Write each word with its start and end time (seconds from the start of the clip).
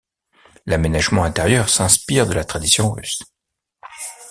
L'aménagement 0.65 1.23
intérieur 1.25 1.69
s'inspire 1.69 2.25
de 2.25 2.33
la 2.33 2.43
tradition 2.43 2.91
russe. 2.91 3.19